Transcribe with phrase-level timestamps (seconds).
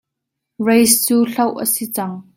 [0.67, 2.17] Raise cu hloh a si cang.